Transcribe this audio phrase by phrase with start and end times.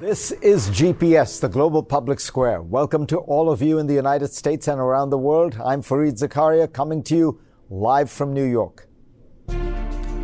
[0.00, 2.60] This is GPS, the global public square.
[2.60, 5.56] Welcome to all of you in the United States and around the world.
[5.64, 8.88] I'm Fareed Zakaria coming to you live from New York.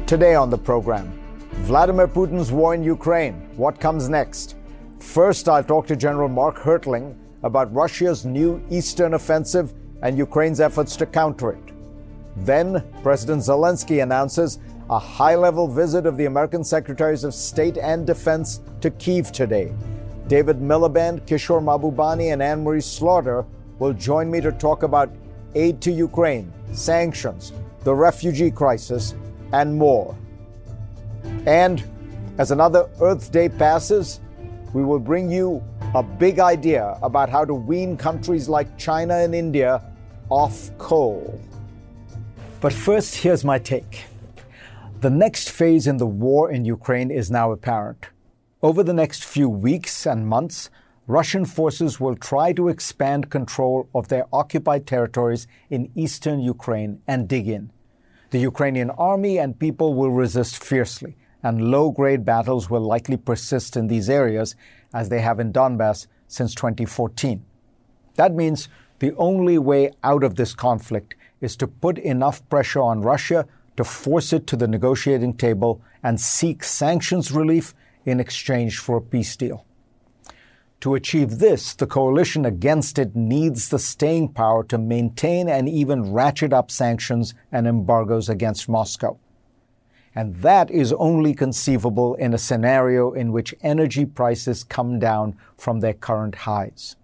[0.09, 1.13] Today on the program,
[1.69, 3.49] Vladimir Putin's war in Ukraine.
[3.57, 4.57] What comes next?
[4.99, 10.97] First, I'll talk to General Mark Hertling about Russia's new eastern offensive and Ukraine's efforts
[10.97, 11.73] to counter it.
[12.39, 14.59] Then, President Zelensky announces
[14.91, 19.73] a high level visit of the American Secretaries of State and Defense to Kiev today.
[20.27, 23.45] David Miliband, Kishore Mahbubani, and Anne Marie Slaughter
[23.79, 25.09] will join me to talk about
[25.55, 27.53] aid to Ukraine, sanctions,
[27.85, 29.15] the refugee crisis,
[29.53, 30.17] and more.
[31.47, 31.85] And
[32.39, 34.21] as another Earth Day passes,
[34.73, 35.63] we will bring you
[35.95, 39.85] a big idea about how to wean countries like China and India
[40.31, 41.41] off coal.
[42.61, 44.10] But first, here's my take.
[45.01, 48.11] The next phase in the war in Ukraine is now apparent.
[48.63, 50.69] Over the next few weeks and months,
[51.07, 57.27] Russian forces will try to expand control of their occupied territories in eastern Ukraine and
[57.27, 57.73] dig in.
[58.29, 63.79] The Ukrainian army and people will resist fiercely, and low grade battles will likely persist
[63.79, 64.55] in these areas
[64.93, 67.43] as they have in Donbass since 2014.
[68.17, 68.69] That means
[68.99, 73.47] the only way out of this conflict is to put enough pressure on Russia
[73.77, 77.75] to force it to the negotiating table and seek sanctions relief
[78.05, 79.65] in exchange for a peace deal.
[80.81, 86.13] To achieve this, the coalition against it needs the staying power to maintain and even
[86.13, 89.19] ratchet up sanctions and embargoes against Moscow.
[90.15, 95.81] And that is only conceivable in a scenario in which energy prices come down from
[95.81, 96.97] their current highs.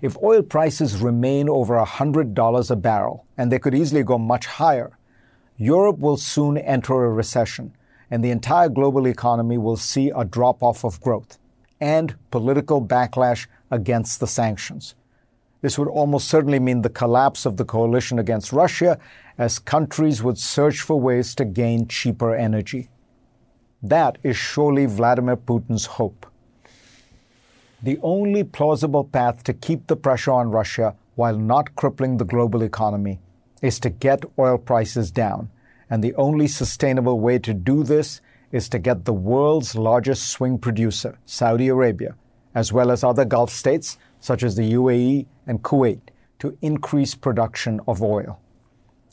[0.00, 4.96] If oil prices remain over $100 a barrel, and they could easily go much higher,
[5.62, 7.76] Europe will soon enter a recession,
[8.10, 11.36] and the entire global economy will see a drop off of growth
[11.78, 14.94] and political backlash against the sanctions.
[15.60, 18.98] This would almost certainly mean the collapse of the coalition against Russia
[19.36, 22.88] as countries would search for ways to gain cheaper energy.
[23.82, 26.24] That is surely Vladimir Putin's hope.
[27.82, 32.62] The only plausible path to keep the pressure on Russia while not crippling the global
[32.62, 33.18] economy
[33.62, 35.50] is to get oil prices down.
[35.88, 38.20] And the only sustainable way to do this
[38.52, 42.14] is to get the world's largest swing producer, Saudi Arabia,
[42.54, 46.00] as well as other Gulf states such as the UAE and Kuwait,
[46.38, 48.38] to increase production of oil.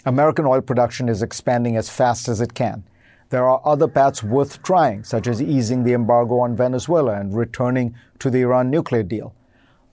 [0.06, 2.84] American oil production is expanding as fast as it can.
[3.30, 7.96] There are other paths worth trying, such as easing the embargo on Venezuela and returning
[8.20, 9.34] to the Iran nuclear deal.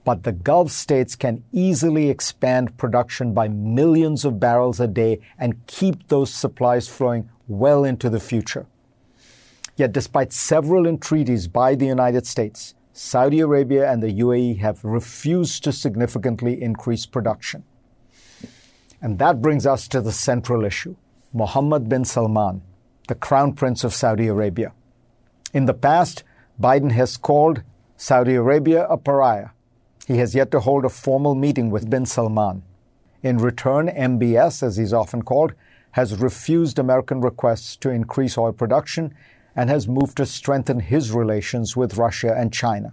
[0.04, 5.66] But the Gulf states can easily expand production by millions of barrels a day and
[5.66, 8.66] keep those supplies flowing well into the future.
[9.76, 15.64] Yet, despite several entreaties by the United States, Saudi Arabia and the UAE have refused
[15.64, 17.64] to significantly increase production.
[19.02, 20.96] And that brings us to the central issue
[21.32, 22.62] Mohammed bin Salman,
[23.08, 24.72] the Crown Prince of Saudi Arabia.
[25.52, 26.22] In the past,
[26.60, 27.62] Biden has called
[27.96, 29.48] Saudi Arabia a pariah
[30.06, 32.62] he has yet to hold a formal meeting with bin Salman.
[33.22, 35.54] In return, MBS, as he's often called,
[35.92, 39.14] has refused American requests to increase oil production
[39.56, 42.92] and has moved to strengthen his relations with Russia and China.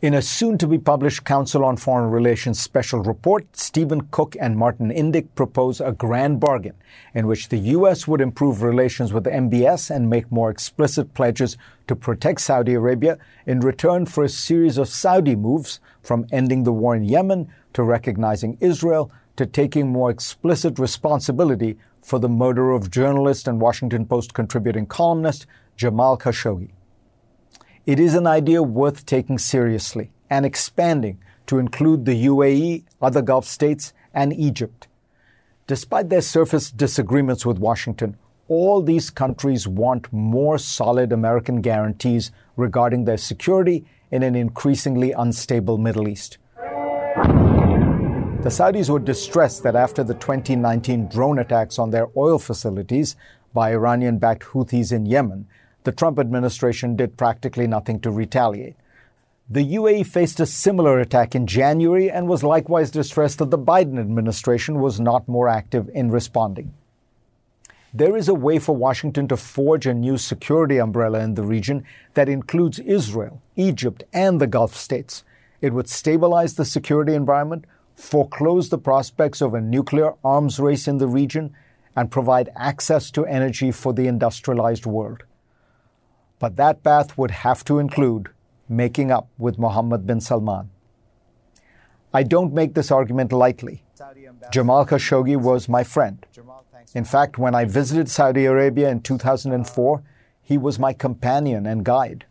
[0.00, 4.56] In a soon to be published Council on Foreign Relations special report, Stephen Cook and
[4.56, 6.74] Martin Indyk propose a grand bargain
[7.14, 8.06] in which the U.S.
[8.06, 11.56] would improve relations with the MBS and make more explicit pledges
[11.88, 16.72] to protect Saudi Arabia in return for a series of Saudi moves from ending the
[16.72, 22.92] war in Yemen to recognizing Israel to taking more explicit responsibility for the murder of
[22.92, 25.44] journalist and Washington Post contributing columnist
[25.76, 26.70] Jamal Khashoggi.
[27.88, 33.46] It is an idea worth taking seriously and expanding to include the UAE, other Gulf
[33.46, 34.88] states, and Egypt.
[35.66, 43.06] Despite their surface disagreements with Washington, all these countries want more solid American guarantees regarding
[43.06, 46.36] their security in an increasingly unstable Middle East.
[48.44, 53.16] The Saudis were distressed that after the 2019 drone attacks on their oil facilities
[53.54, 55.46] by Iranian backed Houthis in Yemen,
[55.84, 58.76] The Trump administration did practically nothing to retaliate.
[59.50, 63.98] The UAE faced a similar attack in January and was likewise distressed that the Biden
[63.98, 66.74] administration was not more active in responding.
[67.94, 71.84] There is a way for Washington to forge a new security umbrella in the region
[72.12, 75.24] that includes Israel, Egypt, and the Gulf states.
[75.62, 77.64] It would stabilize the security environment,
[77.94, 81.54] foreclose the prospects of a nuclear arms race in the region,
[81.96, 85.22] and provide access to energy for the industrialized world.
[86.38, 88.28] But that path would have to include
[88.68, 90.70] making up with Mohammed bin Salman.
[92.12, 93.82] I don't make this argument lightly.
[94.50, 96.24] Jamal Khashoggi was my friend.
[96.94, 100.02] In fact, when I visited Saudi Arabia in 2004,
[100.42, 102.24] he was my companion and guide.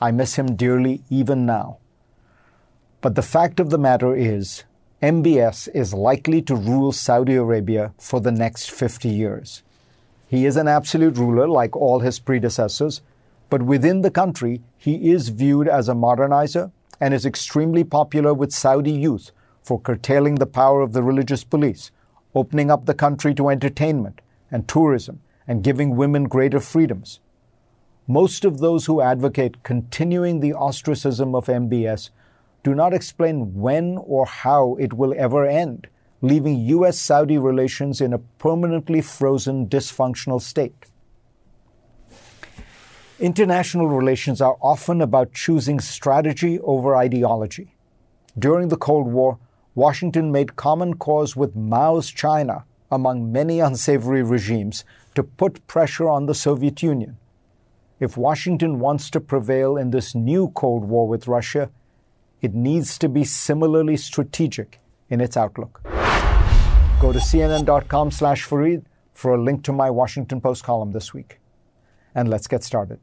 [0.00, 1.78] I miss him dearly even now.
[3.00, 4.64] But the fact of the matter is,
[5.02, 9.62] MBS is likely to rule Saudi Arabia for the next 50 years.
[10.26, 13.02] He is an absolute ruler like all his predecessors,
[13.50, 18.52] but within the country, he is viewed as a modernizer and is extremely popular with
[18.52, 19.30] Saudi youth
[19.62, 21.90] for curtailing the power of the religious police,
[22.34, 24.20] opening up the country to entertainment
[24.50, 27.20] and tourism, and giving women greater freedoms.
[28.06, 32.10] Most of those who advocate continuing the ostracism of MBS
[32.62, 35.86] do not explain when or how it will ever end,
[36.20, 36.98] leaving U.S.
[36.98, 40.86] Saudi relations in a permanently frozen, dysfunctional state.
[43.20, 47.76] International relations are often about choosing strategy over ideology.
[48.36, 49.38] During the Cold War,
[49.76, 54.84] Washington made common cause with Mao's China, among many unsavory regimes,
[55.14, 57.16] to put pressure on the Soviet Union.
[58.00, 61.70] If Washington wants to prevail in this new Cold War with Russia,
[62.42, 65.80] it needs to be similarly strategic in its outlook.
[67.00, 68.82] Go to cnn.com slash Fareed
[69.12, 71.38] for a link to my Washington Post column this week
[72.14, 73.00] and let's get started.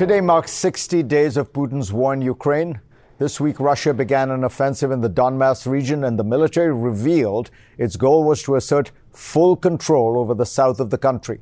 [0.00, 2.80] Today marks 60 days of Putin's war in Ukraine.
[3.18, 7.96] This week, Russia began an offensive in the Donbass region, and the military revealed its
[7.96, 11.40] goal was to assert full control over the south of the country.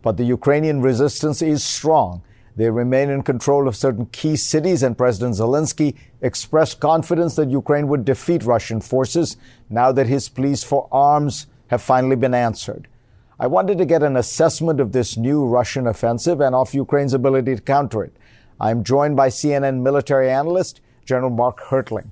[0.00, 2.22] But the Ukrainian resistance is strong,
[2.58, 7.86] they remain in control of certain key cities, and President Zelensky expressed confidence that Ukraine
[7.86, 9.36] would defeat Russian forces
[9.70, 12.88] now that his pleas for arms have finally been answered.
[13.38, 17.54] I wanted to get an assessment of this new Russian offensive and of Ukraine's ability
[17.54, 18.16] to counter it.
[18.60, 22.10] I'm joined by CNN military analyst General Mark Hertling.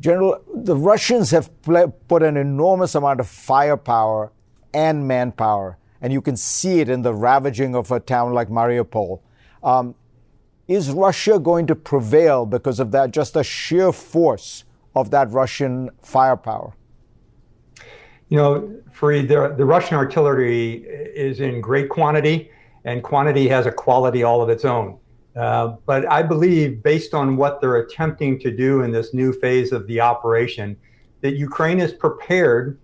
[0.00, 4.32] General, the Russians have put an enormous amount of firepower
[4.72, 9.20] and manpower, and you can see it in the ravaging of a town like Mariupol.
[9.62, 9.94] Um,
[10.66, 14.64] is Russia going to prevail because of that, just the sheer force
[14.94, 16.74] of that Russian firepower?
[18.28, 22.50] You know, Fareed, the, the Russian artillery is in great quantity,
[22.84, 24.98] and quantity has a quality all of its own.
[25.34, 29.72] Uh, but I believe, based on what they're attempting to do in this new phase
[29.72, 30.76] of the operation,
[31.20, 32.78] that Ukraine is prepared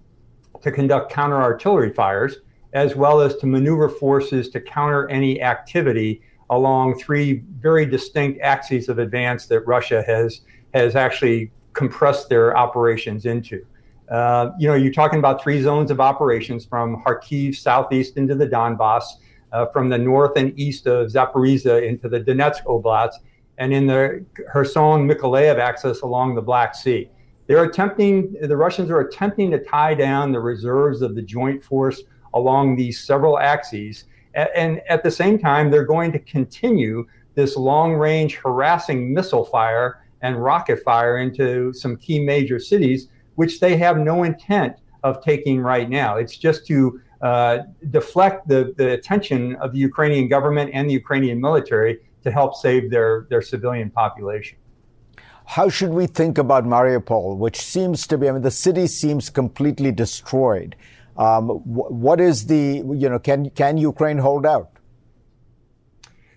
[0.62, 2.36] to conduct counter artillery fires
[2.72, 8.88] as well as to maneuver forces to counter any activity along three very distinct axes
[8.88, 10.42] of advance that Russia has
[10.74, 13.64] has actually compressed their operations into.
[14.10, 18.46] Uh, you know, you're talking about three zones of operations from Kharkiv southeast into the
[18.46, 19.04] Donbass,
[19.52, 23.14] uh, from the north and east of Zaporizhia into the Donetsk Oblast,
[23.58, 27.08] and in the Kherson Mykolaiv axis along the Black Sea.
[27.46, 32.02] They're attempting, the Russians are attempting to tie down the reserves of the joint force
[32.32, 37.94] along these several axes and at the same time, they're going to continue this long
[37.94, 43.98] range harassing missile fire and rocket fire into some key major cities, which they have
[43.98, 46.16] no intent of taking right now.
[46.16, 47.58] It's just to uh,
[47.90, 52.90] deflect the, the attention of the Ukrainian government and the Ukrainian military to help save
[52.90, 54.56] their, their civilian population.
[55.46, 59.28] How should we think about Mariupol, which seems to be, I mean, the city seems
[59.28, 60.74] completely destroyed.
[61.16, 64.70] Um, what is the, you know, can, can Ukraine hold out?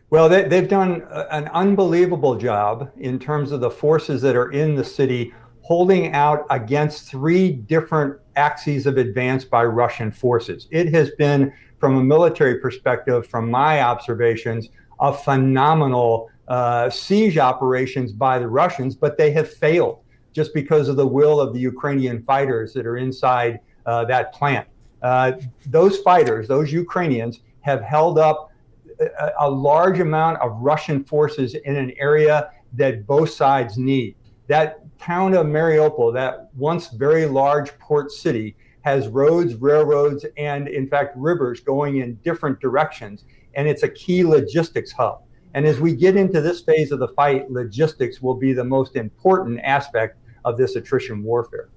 [0.10, 4.76] Well, they, have done an unbelievable job in terms of the forces that are in
[4.76, 10.70] the city holding out against three different axes of advance by Russian forces.
[10.72, 14.70] It has been, from a military perspective, from my observations,
[15.02, 20.00] a phenomenal uh, siege operations by the Russians, but they have failed
[20.32, 24.68] just because of the will of the Ukrainian fighters that are inside uh, that plant.
[25.02, 25.34] Uh,
[25.66, 28.52] those fighters, those Ukrainians, have held up
[29.00, 34.16] a, a, large amount of Russian forces in an area that both sides need.
[34.48, 40.88] That town of Mariupol, that once very large port city, has roads, railroads, and in
[40.88, 43.26] fact, rivers going in different directions.
[43.56, 45.24] And it's a key logistics hub.
[45.54, 48.96] And as we get into this phase of the fight, logistics will be the most
[48.96, 51.70] important aspect of this attrition warfare.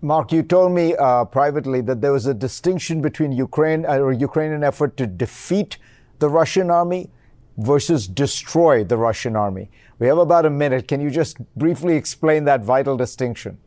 [0.00, 4.12] Mark, you told me uh, privately that there was a distinction between Ukraine uh, or
[4.12, 5.76] Ukrainian effort to defeat
[6.20, 7.10] the Russian army
[7.58, 9.70] versus destroy the Russian army.
[9.98, 10.88] We have about a minute.
[10.88, 13.58] Can you just briefly explain that vital distinction?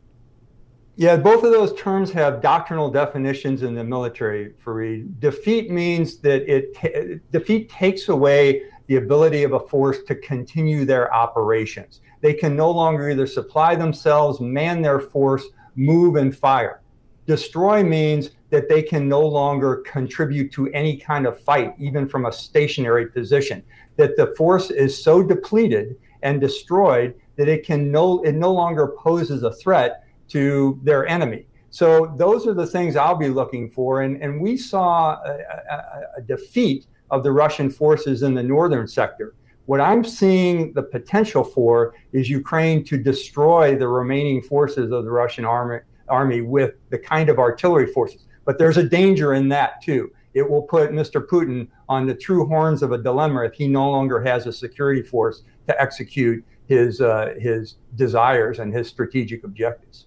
[0.96, 4.54] Yeah, both of those terms have doctrinal definitions in the military.
[4.64, 10.16] Fareed, defeat means that it t- defeat takes away the ability of a force to
[10.16, 12.00] continue their operations.
[12.20, 15.44] They can no longer either supply themselves, man their force,
[15.78, 16.82] move, and fire.
[17.26, 22.26] Destroy means that they can no longer contribute to any kind of fight, even from
[22.26, 23.62] a stationary position.
[23.96, 28.94] That the force is so depleted and destroyed that it can no it no longer
[28.98, 31.46] poses a threat to their enemy.
[31.70, 34.02] So those are the things I'll be looking for.
[34.02, 35.38] And, and we saw a,
[35.70, 39.34] a, a defeat of the Russian forces in the northern sector.
[39.68, 45.10] What I'm seeing the potential for is Ukraine to destroy the remaining forces of the
[45.10, 48.24] Russian army, army with the kind of artillery forces.
[48.46, 50.10] But there's a danger in that too.
[50.32, 51.20] It will put Mr.
[51.22, 55.02] Putin on the true horns of a dilemma if he no longer has a security
[55.02, 60.06] force to execute his uh, his desires and his strategic objectives.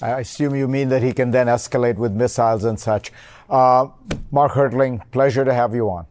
[0.00, 3.10] I assume you mean that he can then escalate with missiles and such.
[3.50, 3.88] Uh,
[4.30, 6.06] Mark Hertling, pleasure to have you on.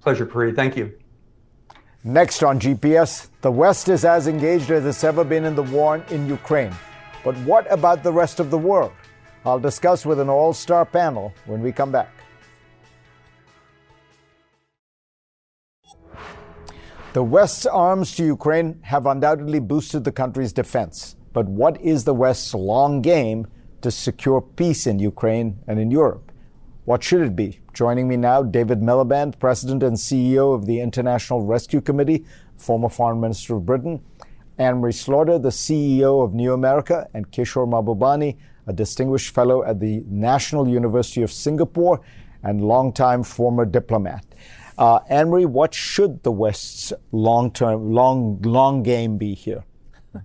[0.00, 0.56] Pleasure, Fareed.
[0.56, 0.92] Thank you.
[2.06, 6.04] Next on GPS, the West is as engaged as it's ever been in the war
[6.10, 6.76] in Ukraine.
[7.24, 8.92] But what about the rest of the world?
[9.46, 12.12] I'll discuss with an all star panel when we come back.
[17.14, 21.16] The West's arms to Ukraine have undoubtedly boosted the country's defense.
[21.32, 23.46] But what is the West's long game
[23.80, 26.30] to secure peace in Ukraine and in Europe?
[26.84, 27.60] What should it be?
[27.72, 32.26] Joining me now, David Miliband, President and CEO of the International Rescue Committee,
[32.58, 34.04] former Foreign Minister of Britain,
[34.58, 38.36] Anne Marie Slaughter, the CEO of New America, and Kishore Mahbubani,
[38.66, 42.02] a distinguished fellow at the National University of Singapore
[42.42, 44.26] and longtime former diplomat.
[44.76, 49.64] Uh, Anne Marie, what should the West's long-term, long, long game be here?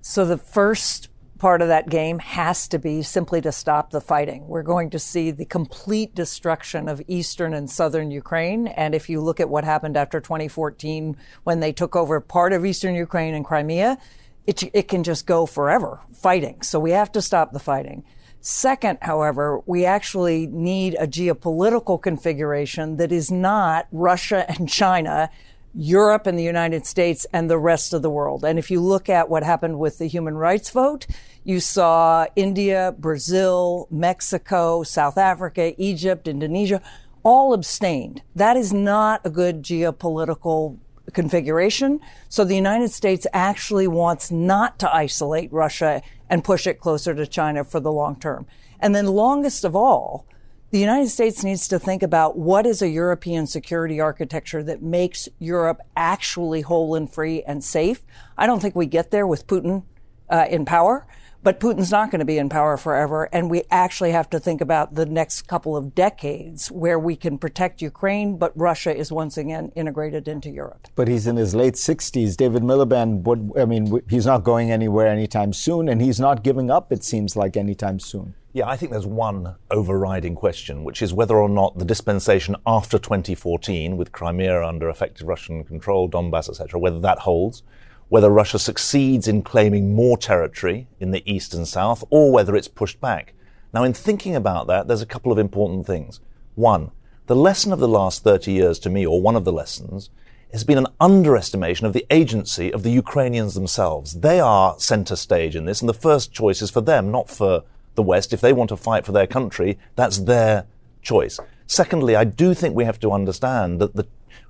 [0.00, 4.46] So the first part of that game has to be simply to stop the fighting.
[4.48, 8.66] We're going to see the complete destruction of eastern and southern Ukraine.
[8.66, 12.64] And if you look at what happened after 2014 when they took over part of
[12.64, 13.98] eastern Ukraine and Crimea,
[14.46, 16.62] it, it can just go forever fighting.
[16.62, 18.04] So we have to stop the fighting.
[18.40, 25.30] Second, however, we actually need a geopolitical configuration that is not Russia and China
[25.74, 28.44] Europe and the United States and the rest of the world.
[28.44, 31.06] And if you look at what happened with the human rights vote,
[31.44, 36.82] you saw India, Brazil, Mexico, South Africa, Egypt, Indonesia,
[37.22, 38.22] all abstained.
[38.34, 40.78] That is not a good geopolitical
[41.12, 42.00] configuration.
[42.28, 47.26] So the United States actually wants not to isolate Russia and push it closer to
[47.26, 48.46] China for the long term.
[48.80, 50.26] And then longest of all,
[50.70, 55.26] the United States needs to think about what is a European security architecture that makes
[55.38, 58.02] Europe actually whole and free and safe.
[58.36, 59.84] I don't think we get there with Putin
[60.28, 61.06] uh, in power,
[61.42, 63.30] but Putin's not going to be in power forever.
[63.32, 67.38] And we actually have to think about the next couple of decades where we can
[67.38, 70.88] protect Ukraine, but Russia is once again integrated into Europe.
[70.96, 72.36] But he's in his late 60s.
[72.36, 76.92] David Miliband, I mean, he's not going anywhere anytime soon, and he's not giving up,
[76.92, 78.34] it seems like, anytime soon.
[78.54, 82.98] Yeah, I think there's one overriding question, which is whether or not the dispensation after
[82.98, 87.62] 2014, with Crimea under effective Russian control, Donbass, etc., whether that holds,
[88.08, 92.68] whether Russia succeeds in claiming more territory in the east and south, or whether it's
[92.68, 93.34] pushed back.
[93.74, 96.20] Now, in thinking about that, there's a couple of important things.
[96.54, 96.90] One,
[97.26, 100.08] the lesson of the last 30 years to me, or one of the lessons,
[100.52, 104.20] has been an underestimation of the agency of the Ukrainians themselves.
[104.20, 107.64] They are center stage in this, and the first choice is for them, not for
[107.98, 108.32] the West.
[108.32, 110.64] If they want to fight for their country, that's their
[111.02, 111.38] choice.
[111.66, 114.06] Secondly, I do think we have to understand that the,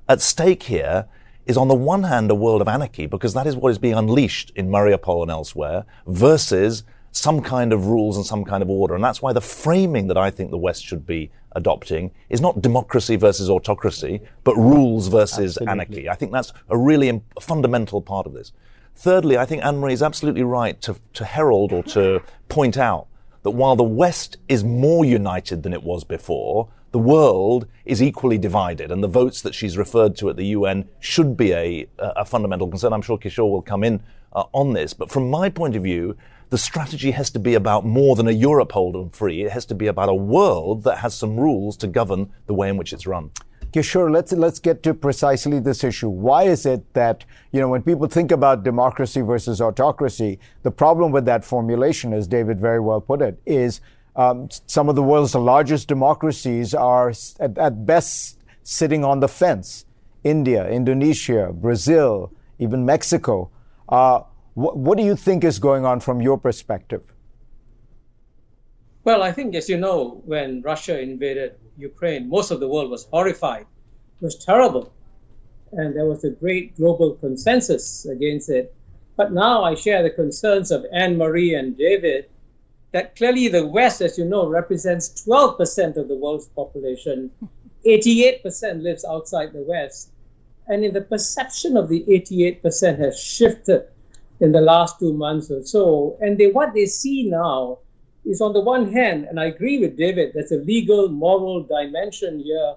[0.08, 1.06] at stake here
[1.46, 3.94] is on the one hand a world of anarchy, because that is what is being
[3.94, 8.94] unleashed in Mariupol and elsewhere, versus some kind of rules and some kind of order.
[8.94, 12.60] And that's why the framing that I think the West should be adopting is not
[12.60, 15.72] democracy versus autocracy, but rules versus Absolutely.
[15.72, 16.08] anarchy.
[16.08, 18.52] I think that's a really fundamental part of this.
[18.94, 23.07] Thirdly, I think Anne Marie is absolutely right to, to herald or to point out
[23.42, 28.38] that while the West is more united than it was before, the world is equally
[28.38, 32.24] divided, and the votes that she's referred to at the UN should be a, a
[32.24, 32.92] fundamental concern.
[32.92, 34.02] I'm sure Kishore will come in
[34.32, 34.94] uh, on this.
[34.94, 36.16] But from my point of view,
[36.50, 39.42] the strategy has to be about more than a Europe hold and free.
[39.42, 42.70] It has to be about a world that has some rules to govern the way
[42.70, 43.30] in which it's run.
[43.72, 46.08] Kishore, let's let's get to precisely this issue.
[46.08, 51.12] Why is it that you know when people think about democracy versus autocracy, the problem
[51.12, 53.80] with that formulation, as David very well put it, is
[54.16, 59.84] um, some of the world's largest democracies are at, at best sitting on the fence.
[60.24, 63.50] India, Indonesia, Brazil, even Mexico.
[63.88, 64.20] Uh,
[64.54, 67.12] wh- what do you think is going on from your perspective?
[69.04, 73.04] Well, I think, as you know, when Russia invaded Ukraine, most of the world was
[73.04, 73.66] horrified.
[74.20, 74.92] It was terrible.
[75.72, 78.74] And there was a great global consensus against it.
[79.16, 82.28] But now I share the concerns of Anne Marie and David
[82.92, 87.30] that clearly the West, as you know, represents 12% of the world's population.
[87.86, 90.10] 88% lives outside the West.
[90.66, 93.84] And in the perception of the 88% has shifted
[94.40, 96.16] in the last two months or so.
[96.20, 97.78] And they, what they see now
[98.28, 102.40] is on the one hand, and I agree with David, there's a legal, moral dimension
[102.40, 102.74] here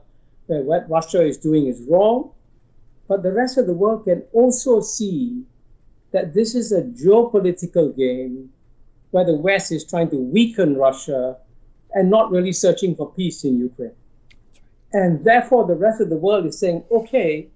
[0.48, 2.32] where what Russia is doing is wrong.
[3.08, 5.44] But the rest of the world can also see
[6.12, 8.50] that this is a geopolitical game
[9.12, 11.36] where the West is trying to weaken Russia
[11.94, 13.92] and not really searching for peace in Ukraine.
[14.94, 17.50] And therefore, the rest of the world is saying, okay,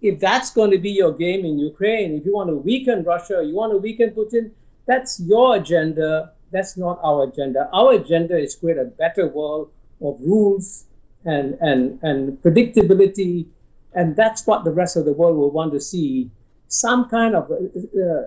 [0.00, 3.42] if that's going to be your game in Ukraine, if you want to weaken Russia,
[3.44, 4.52] you want to weaken Putin,
[4.86, 6.32] that's your agenda.
[6.50, 7.68] That's not our agenda.
[7.72, 10.84] Our agenda is create a better world of rules
[11.24, 13.46] and, and, and predictability.
[13.94, 16.30] And that's what the rest of the world will want to see
[16.68, 18.22] some kind of uh, uh,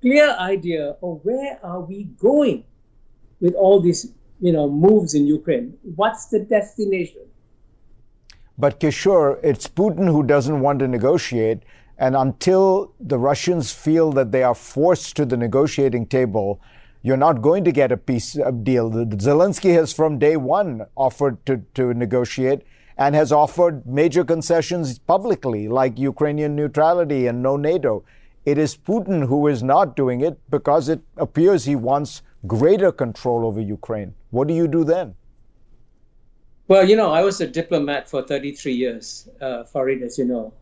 [0.00, 2.64] clear idea of where are we going
[3.40, 5.78] with all these you know moves in Ukraine.
[5.96, 7.22] What's the destination?
[8.58, 11.62] But Kishore, it's Putin who doesn't want to negotiate.
[11.98, 16.60] And until the Russians feel that they are forced to the negotiating table,
[17.02, 18.90] you're not going to get a peace deal.
[18.90, 22.62] Zelensky has from day one offered to, to negotiate
[22.96, 28.04] and has offered major concessions publicly, like Ukrainian neutrality and no NATO.
[28.44, 33.46] It is Putin who is not doing it because it appears he wants greater control
[33.46, 34.14] over Ukraine.
[34.30, 35.14] What do you do then?
[36.68, 40.52] Well, you know, I was a diplomat for 33 years, uh, Fareed, as you know.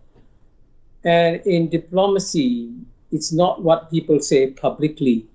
[1.05, 2.73] And in diplomacy,
[3.13, 5.27] it's not what people say publicly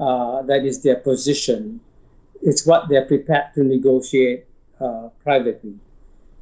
[0.00, 1.80] uh, that is their position.
[2.42, 4.46] It's what they're prepared to negotiate
[4.80, 5.74] uh, privately.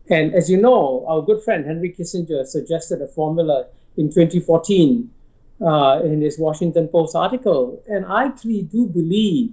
[0.08, 5.10] And as you know, our good friend Henry Kissinger suggested a formula in 2014
[5.60, 7.82] uh, in his Washington Post article.
[7.88, 9.52] And I actually do believe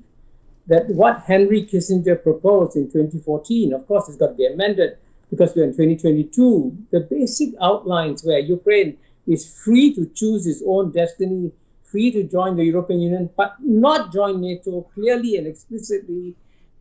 [0.68, 4.98] that what Henry Kissinger proposed in 2014, of course, it's got to be amended
[5.30, 6.78] because we're in 2022.
[6.92, 11.52] The basic outlines where Ukraine is free to choose its own destiny,
[11.92, 16.36] free to join the European Union, but not join NATO clearly and explicitly,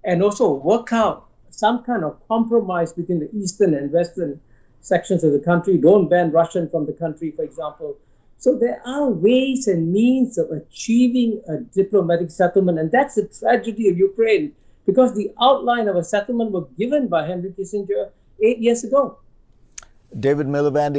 [0.05, 4.41] and also work out some kind of compromise between the eastern and western
[4.81, 5.79] sections of the country.
[5.79, 7.97] Don't ban Russian from the country, for example.
[8.39, 13.89] So there are ways and means of achieving a diplomatic settlement, and that's the tragedy
[13.89, 14.53] of Ukraine,
[14.85, 18.11] because the outline of a settlement was given by Henry Kissinger
[18.43, 19.19] eight years ago.
[20.19, 20.97] David Miliband,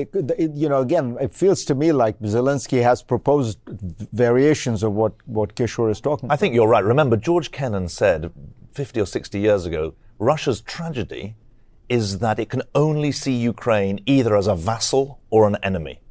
[0.55, 5.55] you know, again, it feels to me like Zelensky has proposed variations of what, what
[5.55, 6.83] Kishore is talking I think you're right.
[6.83, 8.31] Remember, George Kennan said
[8.73, 11.35] 50 or 60 years ago Russia's tragedy
[11.89, 16.01] is that it can only see Ukraine either as a vassal or an enemy.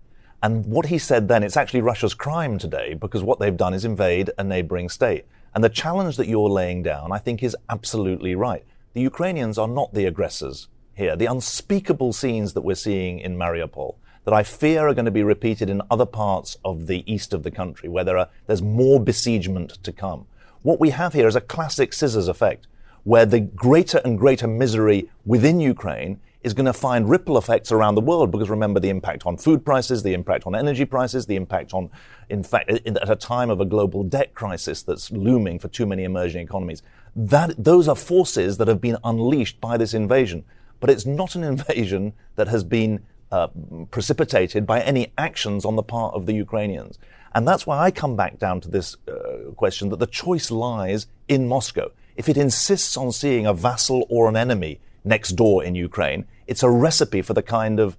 [0.43, 3.85] And what he said then, it's actually Russia's crime today because what they've done is
[3.85, 5.27] invade a neighboring state.
[5.55, 8.65] And the challenge that you're laying down, I think, is absolutely right.
[8.93, 11.15] The Ukrainians are not the aggressors here.
[11.15, 15.23] The unspeakable scenes that we're seeing in Mariupol, that I fear are going to be
[15.23, 18.99] repeated in other parts of the east of the country, where there are, there's more
[18.99, 20.27] besiegement to come.
[20.63, 22.67] What we have here is a classic scissors effect,
[23.05, 27.97] where the greater and greater misery within Ukraine is going to find ripple effects around
[27.97, 31.37] the world because remember the impact on food prices, the impact on energy prices, the
[31.37, 31.91] impact on,
[32.29, 36.05] in fact, at a time of a global debt crisis that's looming for too many
[36.05, 36.83] emerging economies.
[37.17, 40.45] That, those are forces that have been unleashed by this invasion.
[40.81, 43.49] But it's not an invasion that has been uh,
[43.91, 46.99] precipitated by any actions on the part of the Ukrainians.
[47.35, 51.07] And that's why I come back down to this uh, question that the choice lies
[51.29, 51.91] in Moscow.
[52.17, 56.27] If it insists on seeing a vassal or an enemy next door in Ukraine.
[56.47, 57.97] It's a recipe for the kind of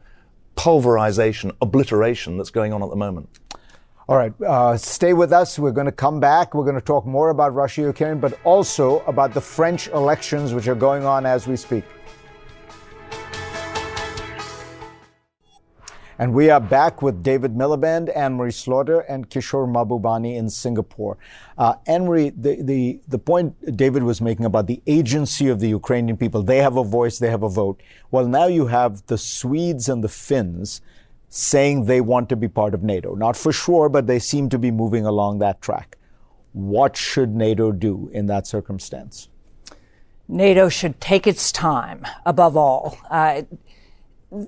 [0.55, 3.29] pulverization, obliteration that's going on at the moment.
[4.09, 5.59] All right, uh, stay with us.
[5.59, 6.53] We're going to come back.
[6.53, 10.67] We're going to talk more about Russia, Ukraine, but also about the French elections, which
[10.67, 11.83] are going on as we speak.
[16.19, 21.15] And we are back with David Miliband, Anne Marie Slaughter, and Kishore Mahbubani in Singapore.
[21.59, 25.69] Uh, Anne Marie, the, the, the point David was making about the agency of the
[25.69, 27.81] Ukrainian people, they have a voice, they have a vote.
[28.09, 30.81] Well, now you have the Swedes and the Finns
[31.29, 33.13] saying they want to be part of NATO.
[33.13, 35.97] Not for sure, but they seem to be moving along that track.
[36.53, 39.29] What should NATO do in that circumstance?
[40.27, 42.97] NATO should take its time, above all.
[43.11, 43.43] Uh,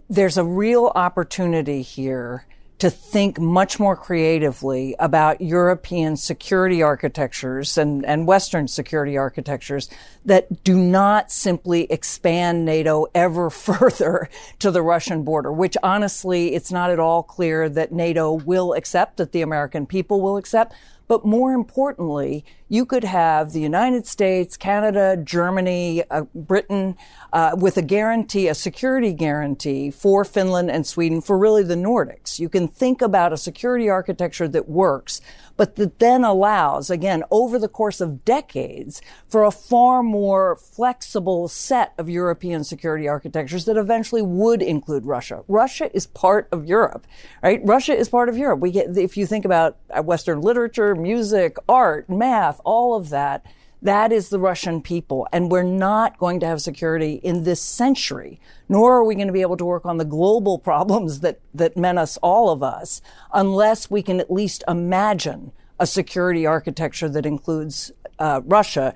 [0.10, 2.46] there's a real opportunity here
[2.80, 9.90] to think much more creatively about European security architectures and, and Western security architectures
[10.24, 16.72] that do not simply expand NATO ever further to the Russian border, which honestly, it's
[16.72, 20.74] not at all clear that NATO will accept, that the American people will accept.
[21.10, 26.96] But more importantly, you could have the United States, Canada, Germany, uh, Britain,
[27.34, 32.38] uh, with a guarantee, a security guarantee for Finland and Sweden, for really the Nordics.
[32.38, 35.20] You can think about a security architecture that works,
[35.60, 41.50] but that then allows, again, over the course of decades, for a far more flexible
[41.50, 45.44] set of European security architectures that eventually would include Russia.
[45.50, 47.06] Russia is part of Europe,
[47.44, 47.60] right?
[47.66, 48.62] Russia is part of Europe.
[48.62, 53.46] We get, if you think about Western literature, music, art, math, all of that,
[53.82, 55.28] that is the Russian people.
[55.32, 59.34] And we're not going to have security in this century, nor are we going to
[59.34, 63.02] be able to work on the global problems that, that menace all of us
[63.34, 68.94] unless we can at least imagine a security architecture that includes uh, Russia.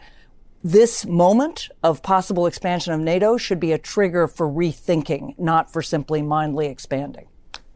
[0.64, 5.82] This moment of possible expansion of NATO should be a trigger for rethinking, not for
[5.82, 7.28] simply mindly expanding.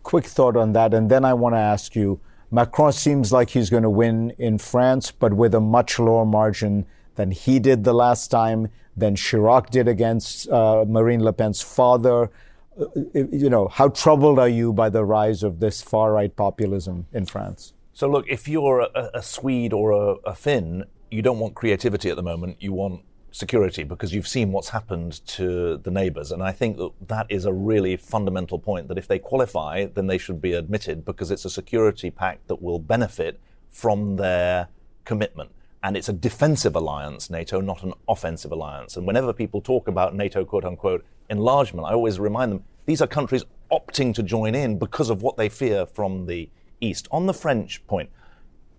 [0.04, 3.70] Quick thought on that, and then I want to ask you Macron seems like he's
[3.70, 6.86] going to win in France, but with a much lower margin
[7.18, 12.32] than he did the last time, than Chirac did against uh, Marine Le Pen's father.
[12.80, 17.06] Uh, you know, how troubled are you by the rise of this far right populism
[17.12, 17.74] in France?
[17.94, 22.10] So, look, if you're a, a Swede or a, a Finn, you don't want creativity
[22.10, 22.62] at the moment.
[22.62, 23.02] You want
[23.32, 26.32] security because you've seen what's happened to the neighbors.
[26.32, 30.08] And I think that that is a really fundamental point that if they qualify, then
[30.08, 34.70] they should be admitted because it's a security pact that will benefit from their
[35.06, 35.52] commitment.
[35.88, 38.98] And it's a defensive alliance, NATO, not an offensive alliance.
[38.98, 43.08] And whenever people talk about NATO, quote unquote, enlargement, I always remind them these are
[43.08, 46.50] countries opting to join in because of what they fear from the
[46.82, 47.08] East.
[47.10, 48.10] On the French point,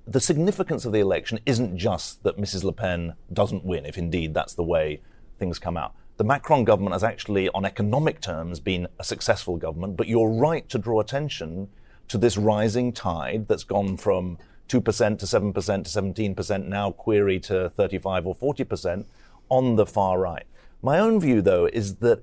[0.07, 2.63] the significance of the election isn't just that Mrs.
[2.63, 5.01] Le Pen doesn't win, if indeed that's the way
[5.39, 5.95] things come out.
[6.19, 10.69] The Macron government has actually, on economic terms, been a successful government, but you're right
[10.69, 11.69] to draw attention
[12.09, 14.37] to this rising tide that's gone from
[14.69, 19.05] 2% to 7% to 17%, now query to 35 or 40%
[19.49, 20.45] on the far right.
[20.83, 22.23] My own view, though, is that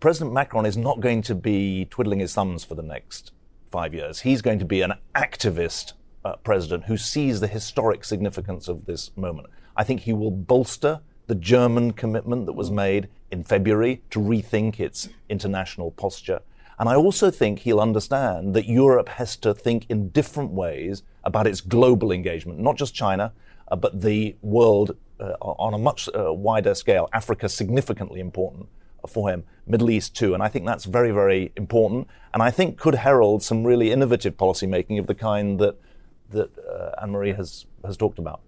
[0.00, 3.32] President Macron is not going to be twiddling his thumbs for the next
[3.70, 4.20] five years.
[4.20, 9.10] He's going to be an activist uh, president who sees the historic significance of this
[9.16, 9.48] moment.
[9.76, 14.80] I think he will bolster the German commitment that was made in February to rethink
[14.80, 16.40] its international posture.
[16.78, 21.46] And I also think he'll understand that Europe has to think in different ways about
[21.46, 23.32] its global engagement, not just China,
[23.68, 27.08] uh, but the world uh, on a much uh, wider scale.
[27.12, 28.68] Africa significantly important
[29.08, 30.34] for him, Middle East too.
[30.34, 32.08] And I think that's very, very important.
[32.32, 35.76] And I think could herald some really innovative policy making of the kind that
[36.30, 38.42] that uh, Anne Marie has, has talked about.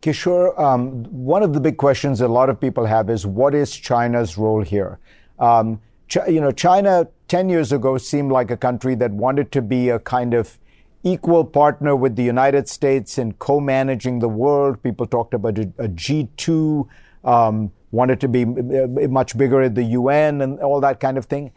[0.00, 3.72] Kishore, um, one of the big questions a lot of people have is what is
[3.76, 4.98] China's role here?
[5.38, 9.62] Um, Ch- you know, China 10 years ago seemed like a country that wanted to
[9.62, 10.58] be a kind of
[11.02, 14.82] equal partner with the United States in co managing the world.
[14.82, 16.86] People talked about a a G2,
[17.24, 21.52] um, wanted to be much bigger at the UN and all that kind of thing.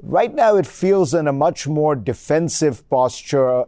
[0.00, 3.64] Right now, it feels in a much more defensive posture,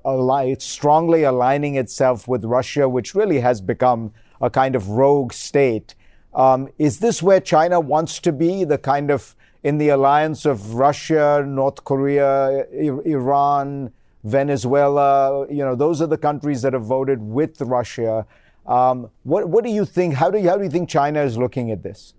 [0.61, 5.97] strongly aligning itself with Russia, which really has become a kind of rogue state.
[6.35, 10.75] Um, is this where China wants to be, the kind of in the alliance of
[10.75, 13.93] Russia, North Korea, Iran,
[14.25, 15.47] Venezuela?
[15.49, 18.27] You know, those are the countries that have voted with Russia.
[18.67, 20.15] Um, what, what do you think?
[20.15, 22.15] How do you, how do you think China is looking at this?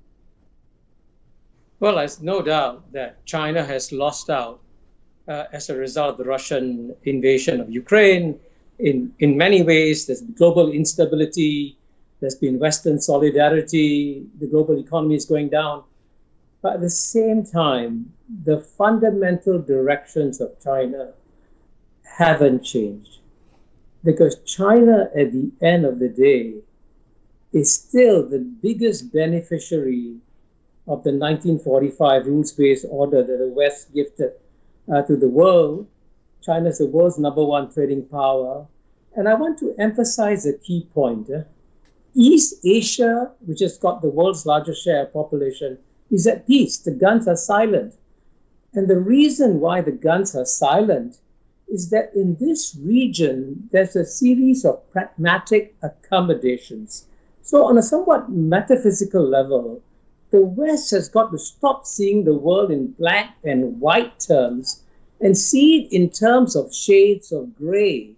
[1.80, 4.60] Well, there's no doubt that China has lost out
[5.28, 8.38] uh, as a result of the Russian invasion of Ukraine.
[8.80, 11.78] In, in many ways, there's global instability,
[12.19, 15.84] there's been Western solidarity, the global economy is going down.
[16.62, 18.12] But at the same time,
[18.43, 21.13] the fundamental directions of China
[22.04, 23.19] haven't changed.
[24.04, 26.56] Because China, at the end of the day,
[27.54, 30.17] is still the biggest beneficiary
[30.88, 34.32] of the 1945 rules based order that the West gifted
[34.91, 35.88] uh, to the world.
[36.41, 38.65] China is the world's number one trading power.
[39.15, 41.30] And I want to emphasize a key point.
[41.30, 41.43] Eh?
[42.15, 45.78] East Asia, which has got the world's largest share of population,
[46.12, 46.78] is at peace.
[46.78, 47.95] The guns are silent.
[48.74, 51.17] And the reason why the guns are silent
[51.67, 57.06] is that in this region, there's a series of pragmatic accommodations.
[57.41, 59.82] So, on a somewhat metaphysical level,
[60.32, 64.84] the West has got to stop seeing the world in black and white terms
[65.22, 68.12] and see it in terms of shades of gray.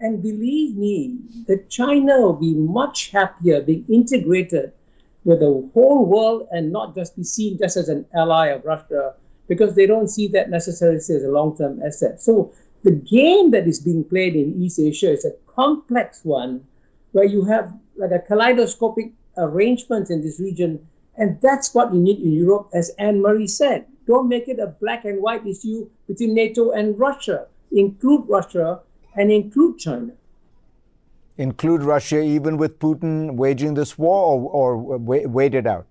[0.00, 4.72] And believe me, that China will be much happier being integrated
[5.24, 9.14] with the whole world and not just be seen just as an ally of Russia
[9.48, 12.20] because they don't see that necessarily as a long term asset.
[12.20, 16.64] So the game that is being played in East Asia is a complex one
[17.12, 20.86] where you have like a kaleidoscopic arrangement in this region.
[21.16, 23.86] And that's what you need in Europe, as Anne Marie said.
[24.06, 27.46] Don't make it a black and white issue between NATO and Russia.
[27.70, 28.80] Include Russia
[29.16, 30.12] and include China.
[31.38, 35.86] Include Russia even with Putin waging this war or, or wait it out?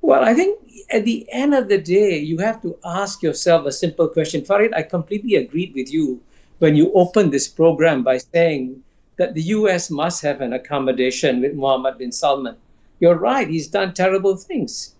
[0.00, 0.58] Well, I think
[0.90, 4.42] at the end of the day, you have to ask yourself a simple question.
[4.42, 6.20] Fareed, I completely agreed with you
[6.58, 8.82] when you opened this program by saying
[9.16, 12.56] that the US must have an accommodation with Mohammed bin Salman.
[12.98, 14.94] You're right, he's done terrible things.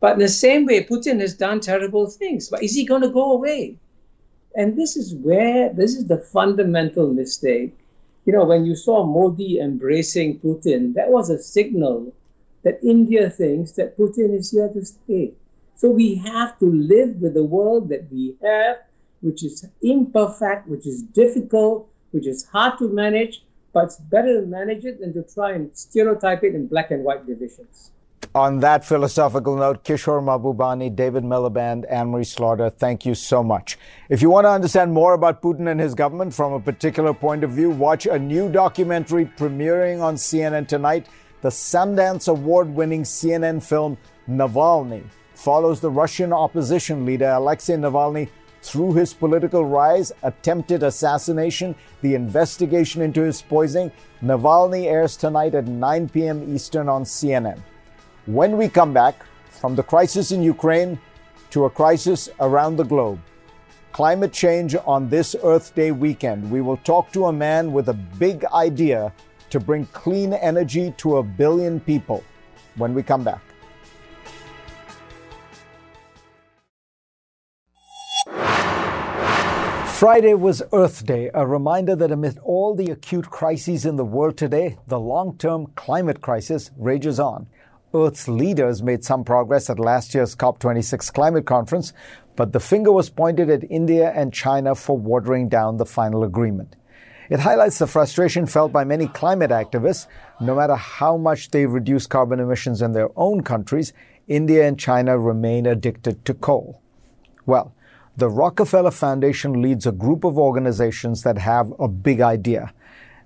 [0.00, 2.48] But in the same way, Putin has done terrible things.
[2.48, 3.76] But is he going to go away?
[4.54, 7.76] And this is where, this is the fundamental mistake.
[8.28, 12.12] You know, when you saw Modi embracing Putin, that was a signal
[12.62, 15.32] that India thinks that Putin is here to stay.
[15.76, 18.80] So we have to live with the world that we have,
[19.22, 24.46] which is imperfect, which is difficult, which is hard to manage, but it's better to
[24.46, 27.92] manage it than to try and stereotype it in black and white divisions.
[28.34, 33.78] On that philosophical note, Kishore Mahbubani, David Miliband, Anne-Marie Slaughter, thank you so much.
[34.08, 37.42] If you want to understand more about Putin and his government from a particular point
[37.42, 41.06] of view, watch a new documentary premiering on CNN tonight
[41.40, 43.96] the Sundance Award winning CNN film
[44.28, 48.28] Navalny follows the Russian opposition leader Alexei Navalny
[48.60, 53.92] through his political rise, attempted assassination, the investigation into his poisoning.
[54.20, 56.52] Navalny airs tonight at 9 p.m.
[56.52, 57.62] Eastern on CNN.
[58.28, 61.00] When we come back, from the crisis in Ukraine
[61.48, 63.18] to a crisis around the globe,
[63.92, 67.94] climate change on this Earth Day weekend, we will talk to a man with a
[67.94, 69.14] big idea
[69.48, 72.22] to bring clean energy to a billion people
[72.76, 73.40] when we come back.
[79.98, 84.36] Friday was Earth Day, a reminder that amid all the acute crises in the world
[84.36, 87.46] today, the long term climate crisis rages on.
[87.94, 91.94] Earth's leaders made some progress at last year's COP26 climate conference,
[92.36, 96.76] but the finger was pointed at India and China for watering down the final agreement.
[97.30, 100.06] It highlights the frustration felt by many climate activists.
[100.40, 103.92] No matter how much they reduce carbon emissions in their own countries,
[104.26, 106.82] India and China remain addicted to coal.
[107.46, 107.74] Well,
[108.16, 112.72] the Rockefeller Foundation leads a group of organizations that have a big idea.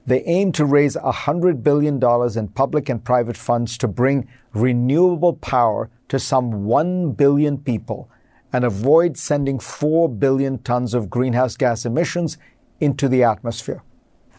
[0.04, 2.00] They aim to raise $100 billion
[2.36, 8.10] in public and private funds to bring renewable power to some 1 billion people
[8.52, 12.36] and avoid sending 4 billion tons of greenhouse gas emissions
[12.80, 13.82] into the atmosphere.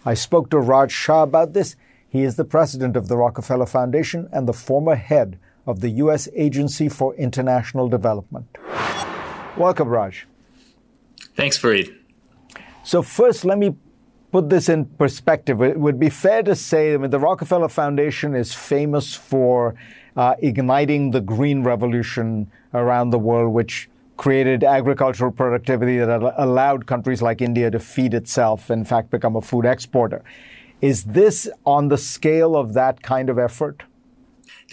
[0.06, 1.76] I spoke to Raj Shah about this.
[2.08, 6.28] He is the president of the Rockefeller Foundation and the former head of the U.S.
[6.36, 8.46] Agency for International Development.
[9.58, 10.28] Welcome, Raj.
[11.36, 11.96] Thanks, Fareed.
[12.84, 13.76] So, first, let me
[14.32, 15.62] put this in perspective.
[15.62, 19.76] It would be fair to say I mean, the Rockefeller Foundation is famous for
[20.16, 27.22] uh, igniting the green revolution around the world, which created agricultural productivity that allowed countries
[27.22, 30.24] like India to feed itself, in fact, become a food exporter.
[30.82, 33.84] Is this on the scale of that kind of effort?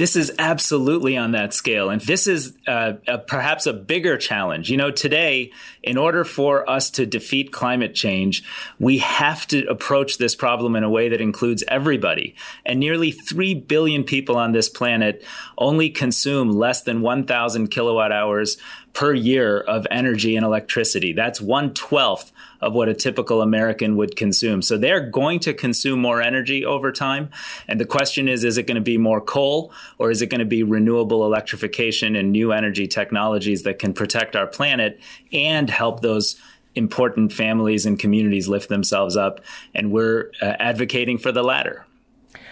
[0.00, 1.90] This is absolutely on that scale.
[1.90, 4.70] And this is uh, a, perhaps a bigger challenge.
[4.70, 8.42] You know, today, in order for us to defeat climate change,
[8.78, 12.34] we have to approach this problem in a way that includes everybody.
[12.64, 15.22] And nearly 3 billion people on this planet
[15.58, 18.56] only consume less than 1,000 kilowatt hours
[18.92, 21.12] per year of energy and electricity.
[21.12, 24.62] That's one twelfth of what a typical American would consume.
[24.62, 27.31] So they're going to consume more energy over time.
[27.66, 30.40] And the question is is it going to be more coal or is it going
[30.40, 35.00] to be renewable electrification and new energy technologies that can protect our planet
[35.33, 36.40] and help those
[36.74, 39.40] important families and communities lift themselves up?
[39.74, 41.87] And we're uh, advocating for the latter.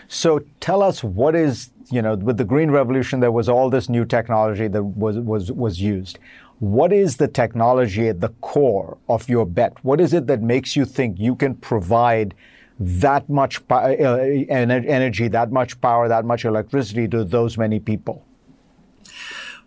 [0.09, 3.89] So tell us what is, you know, with the Green Revolution, there was all this
[3.89, 6.19] new technology that was, was, was used.
[6.59, 9.83] What is the technology at the core of your bet?
[9.85, 12.35] What is it that makes you think you can provide
[12.81, 18.25] that much uh, energy, that much power, that much electricity to those many people?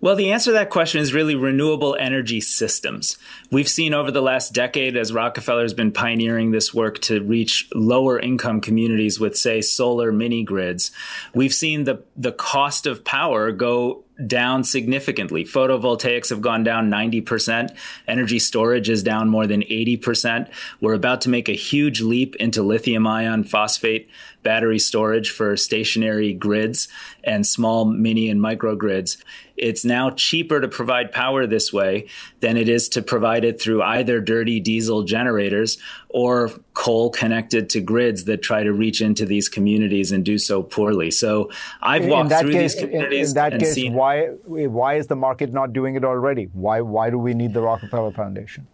[0.02, 3.20] Well, the answer to that question is really renewable energy systems.
[3.52, 7.70] We've seen over the last decade, as Rockefeller has been pioneering this work to reach
[7.76, 10.90] lower income communities with, say, solar mini grids,
[11.36, 15.44] we've seen the, the cost of power go down significantly.
[15.44, 17.76] Photovoltaics have gone down 90%.
[18.08, 20.50] Energy storage is down more than 80%.
[20.80, 24.10] We're about to make a huge leap into lithium iron phosphate
[24.44, 26.88] battery storage for stationary grids
[27.24, 29.18] and small mini and micro grids.
[29.62, 32.08] It's now cheaper to provide power this way
[32.40, 35.78] than it is to provide it through either dirty diesel generators
[36.10, 40.64] or coal connected to grids that try to reach into these communities and do so
[40.64, 41.12] poorly.
[41.12, 44.96] So I've walked through case, these communities in, in that and case, seen why why
[44.96, 46.50] is the market not doing it already?
[46.54, 48.68] Why why do we need the Rockefeller Foundation?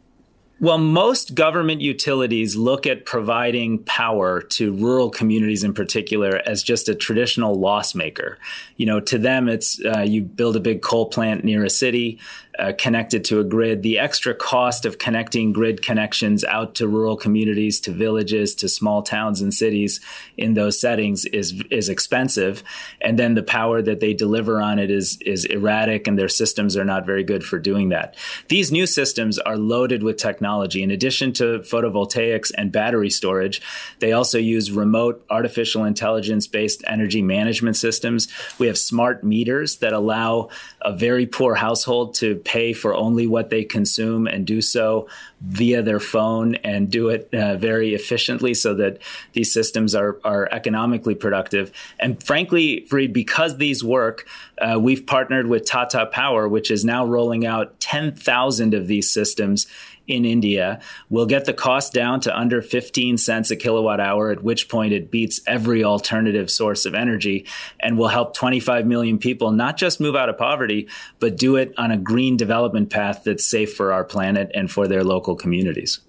[0.59, 6.89] Well, most government utilities look at providing power to rural communities in particular as just
[6.89, 8.39] a traditional loss maker.
[8.75, 12.19] You know, to them, it's uh, you build a big coal plant near a city,
[12.59, 13.83] uh, connected to a grid.
[13.83, 19.03] The extra cost of connecting grid connections out to rural communities, to villages, to small
[19.03, 19.99] towns and cities
[20.37, 22.63] in those settings is is expensive,
[23.01, 26.75] and then the power that they deliver on it is is erratic, and their systems
[26.75, 28.15] are not very good for doing that.
[28.47, 30.81] These new systems are loaded with technology.
[30.81, 33.61] In addition to photovoltaics and battery storage,
[33.99, 38.27] they also use remote artificial intelligence based energy management systems.
[38.57, 40.49] We have smart meters that allow
[40.81, 45.05] a very poor household to pay for only what they consume and do so
[45.41, 48.99] via their phone and do it uh, very efficiently so that
[49.33, 51.73] these systems are, are economically productive.
[51.99, 54.25] And frankly, because these work,
[54.59, 59.67] uh, we've partnered with Tata Power, which is now rolling out 10,000 of these systems
[60.07, 60.79] in India.
[61.09, 64.93] We'll get the cost down to under 15 cents a kilowatt hour, at which point
[64.93, 67.45] it beats every alternative source of energy
[67.79, 70.87] and will help 25 million people not just move out of poverty,
[71.19, 74.87] but do it on a green development path that's safe for our planet and for
[74.87, 75.99] their local communities.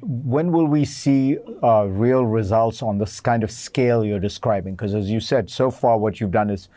[0.00, 4.74] When will we see uh, real results on this kind of scale you're describing?
[4.74, 6.68] Because as you said, so far what you've done is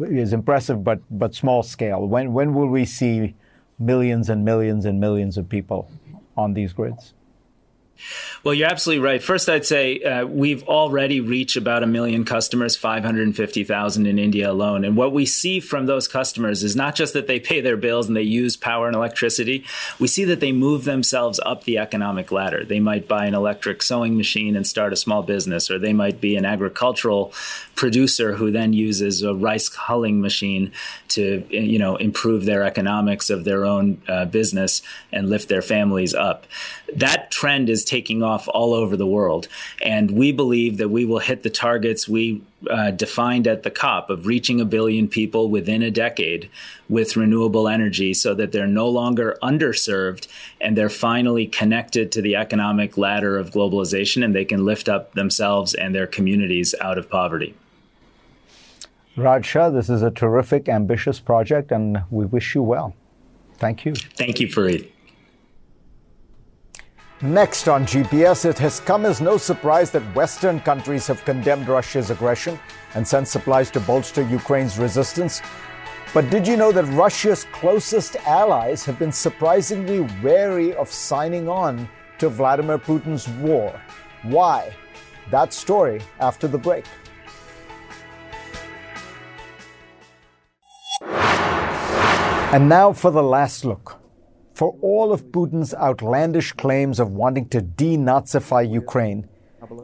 [0.00, 2.06] is impressive, but but small scale.
[2.06, 3.34] When when will we see
[3.78, 5.88] millions and millions and millions of people
[6.36, 7.14] on these grids?
[8.42, 9.22] Well, you're absolutely right.
[9.22, 14.84] First, I'd say uh, we've already reached about a million customers, 550,000 in India alone.
[14.84, 18.06] And what we see from those customers is not just that they pay their bills
[18.06, 19.64] and they use power and electricity.
[19.98, 22.64] We see that they move themselves up the economic ladder.
[22.64, 26.20] They might buy an electric sewing machine and start a small business, or they might
[26.20, 27.32] be an agricultural
[27.74, 30.72] producer who then uses a rice hulling machine
[31.08, 34.82] to, you know, improve their economics of their own uh, business
[35.12, 36.46] and lift their families up.
[36.94, 39.48] That trend is taking off all over the world.
[39.82, 44.10] And we believe that we will hit the targets we uh, defined at the COP
[44.10, 46.48] of reaching a billion people within a decade
[46.88, 50.28] with renewable energy so that they're no longer underserved
[50.60, 55.12] and they're finally connected to the economic ladder of globalization and they can lift up
[55.12, 57.54] themselves and their communities out of poverty.
[59.16, 62.94] Raj Shah, this is a terrific, ambitious project, and we wish you well.
[63.58, 63.94] Thank you.
[63.94, 64.90] Thank you, Fareed.
[67.22, 72.10] Next on GPS, it has come as no surprise that Western countries have condemned Russia's
[72.10, 72.58] aggression
[72.94, 75.40] and sent supplies to bolster Ukraine's resistance.
[76.12, 81.88] But did you know that Russia's closest allies have been surprisingly wary of signing on
[82.18, 83.80] to Vladimir Putin's war?
[84.24, 84.74] Why?
[85.30, 86.84] That story after the break.
[92.54, 94.00] And now for the last look.
[94.52, 99.26] For all of Putin's outlandish claims of wanting to denazify Ukraine,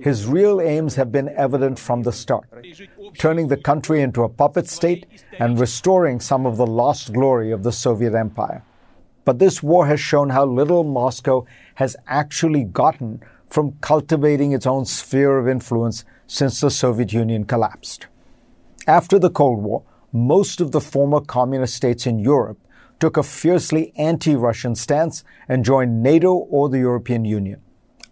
[0.01, 2.47] his real aims have been evident from the start,
[3.19, 5.05] turning the country into a puppet state
[5.41, 8.63] and restoring some of the lost glory of the Soviet Empire.
[9.25, 14.85] But this war has shown how little Moscow has actually gotten from cultivating its own
[14.85, 18.07] sphere of influence since the Soviet Union collapsed.
[18.87, 19.83] After the Cold War,
[20.13, 22.59] most of the former communist states in Europe
[22.99, 27.61] took a fiercely anti Russian stance and joined NATO or the European Union.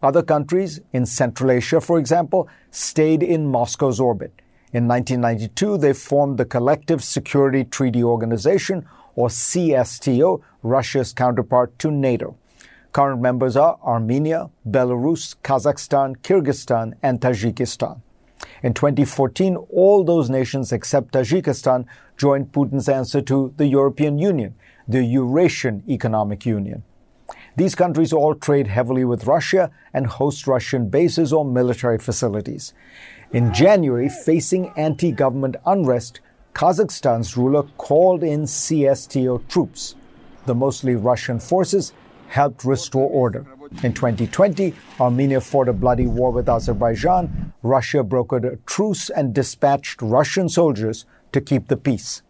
[0.03, 4.33] Other countries, in Central Asia, for example, stayed in Moscow's orbit.
[4.73, 8.87] In 1992, they formed the Collective Security Treaty Organization,
[9.17, 12.37] or CSTO, Russia's counterpart to NATO.
[12.93, 18.01] Current members are Armenia, Belarus, Kazakhstan, Kyrgyzstan, and Tajikistan.
[18.63, 21.87] In 2014, all those nations except Tajikistan
[22.17, 24.55] joined Putin's answer to the European Union,
[24.87, 26.83] the Eurasian Economic Union.
[27.57, 32.73] These countries all trade heavily with Russia and host Russian bases or military facilities.
[33.33, 36.21] In January, facing anti government unrest,
[36.55, 39.95] Kazakhstan's ruler called in CSTO troops.
[40.47, 41.93] The mostly Russian forces
[42.29, 43.45] helped restore order.
[43.83, 47.53] In 2020, Armenia fought a bloody war with Azerbaijan.
[47.63, 52.23] Russia brokered a truce and dispatched Russian soldiers to keep the peace.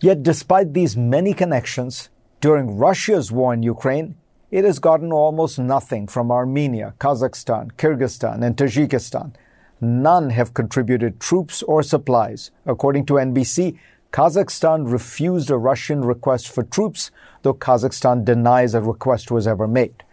[0.00, 2.08] Yet, despite these many connections,
[2.40, 4.14] during Russia's war in Ukraine,
[4.50, 9.34] it has gotten almost nothing from Armenia, Kazakhstan, Kyrgyzstan, and Tajikistan.
[9.80, 12.52] None have contributed troops or supplies.
[12.64, 13.76] According to NBC,
[14.12, 17.10] Kazakhstan refused a Russian request for troops,
[17.42, 20.04] though Kazakhstan denies a request was ever made.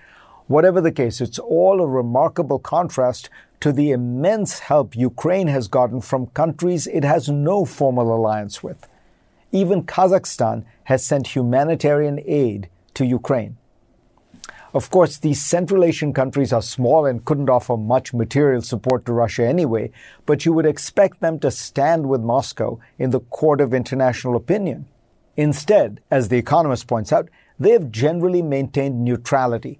[0.47, 3.29] Whatever the case, it's all a remarkable contrast
[3.61, 8.87] to the immense help Ukraine has gotten from countries it has no formal alliance with.
[9.53, 13.57] Even Kazakhstan has sent humanitarian aid to Ukraine.
[14.73, 19.13] Of course, these Central Asian countries are small and couldn't offer much material support to
[19.13, 19.91] Russia anyway,
[20.25, 24.87] but you would expect them to stand with Moscow in the court of international opinion.
[25.37, 27.29] Instead, as The Economist points out,
[27.59, 29.79] they have generally maintained neutrality.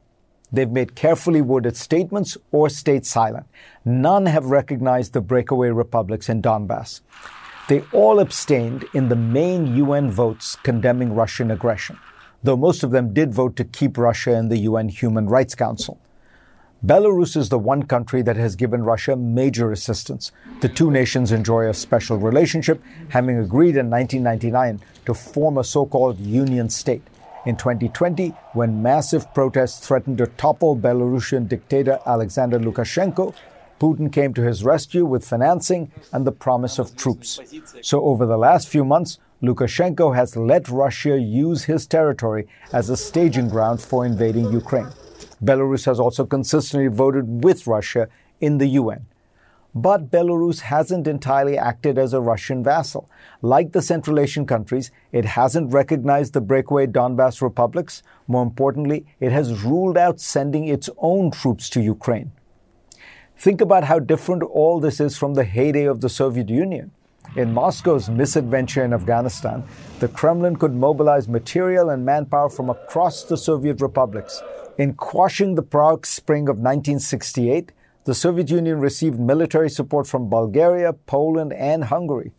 [0.54, 3.48] They've made carefully worded statements or stayed silent.
[3.84, 7.02] None have recognized the breakaway republics in Donbass.
[7.68, 11.98] They all abstained in the main UN votes condemning Russian aggression
[12.44, 16.00] though most of them did vote to keep Russia in the UN Human Rights Council.
[16.86, 20.34] Belarus is the one country that has given Russia major assistance.
[20.60, 25.86] The two nations enjoy a special relationship, having agreed in 1999 to form a so
[25.86, 27.04] called union state.
[27.46, 33.36] In 2020, when massive protests threatened to topple Belarusian dictator Alexander Lukashenko,
[33.82, 37.42] Putin came to his rescue with financing and the promise of troops.
[37.82, 42.96] So, over the last few months, Lukashenko has let Russia use his territory as a
[42.96, 44.88] staging ground for invading Ukraine.
[45.44, 48.08] Belarus has also consistently voted with Russia
[48.40, 49.06] in the UN.
[49.76, 53.10] But Belarus hasn't entirely acted as a Russian vassal.
[53.42, 58.04] Like the Central Asian countries, it hasn't recognized the breakaway Donbass republics.
[58.28, 62.32] More importantly, it has ruled out sending its own troops to Ukraine.
[63.36, 66.92] Think about how different all this is from the heyday of the Soviet Union.
[67.36, 69.64] In Moscow's misadventure in Afghanistan,
[70.00, 74.44] the Kremlin could mobilize material and manpower from across the Soviet republics.
[74.78, 77.72] In quashing the Prague Spring of 1968,
[78.06, 82.32] the Soviet Union received military support from Bulgaria, Poland, and Hungary.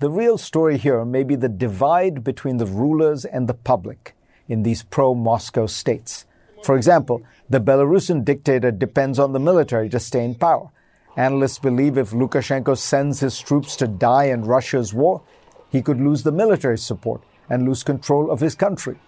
[0.00, 4.14] The real story here may be the divide between the rulers and the public
[4.46, 6.26] in these pro Moscow states.
[6.62, 10.70] For example, the Belarusian dictator depends on the military to stay in power.
[11.16, 15.22] Analysts believe if Lukashenko sends his troops to die in Russia's war,
[15.70, 18.98] he could lose the military support and lose control of his country.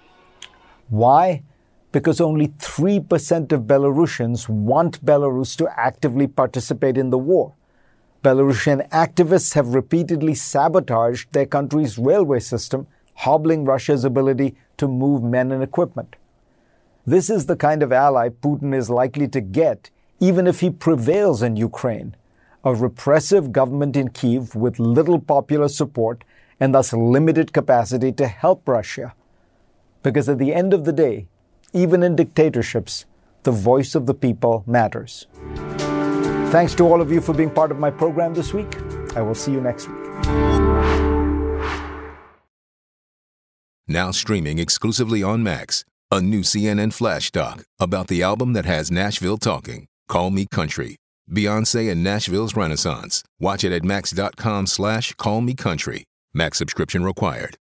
[0.88, 1.42] Why?
[1.92, 7.54] Because only 3% of Belarusians want Belarus to actively participate in the war.
[8.22, 15.50] Belarusian activists have repeatedly sabotaged their country's railway system, hobbling Russia's ability to move men
[15.50, 16.16] and equipment.
[17.06, 21.42] This is the kind of ally Putin is likely to get even if he prevails
[21.42, 22.14] in Ukraine,
[22.62, 26.24] a repressive government in Kiev with little popular support
[26.60, 29.14] and thus limited capacity to help Russia.
[30.02, 31.26] Because at the end of the day,
[31.72, 33.04] even in dictatorships,
[33.42, 35.26] the voice of the people matters.
[36.50, 38.76] Thanks to all of you for being part of my program this week.
[39.16, 39.98] I will see you next week.
[43.86, 48.90] Now streaming exclusively on Max, a new CNN flash doc about the album that has
[48.90, 49.86] Nashville talking.
[50.08, 50.96] Call Me Country.
[51.30, 53.22] Beyonce and Nashville's Renaissance.
[53.38, 56.04] Watch it at max.com slash call me country.
[56.34, 57.56] Max subscription required.